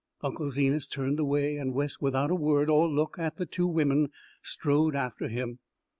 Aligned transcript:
Unc' 0.23 0.47
Zenas 0.49 0.87
turned 0.87 1.19
away 1.19 1.57
and 1.57 1.75
Wes, 1.75 1.99
without 2.01 2.31
a 2.31 2.35
word 2.35 2.71
or 2.71 2.89
look 2.89 3.19
at 3.19 3.37
the 3.37 3.45
two 3.45 3.67
women, 3.67 4.09
strode 4.41 4.95
after 4.95 5.27
him. 5.27 5.59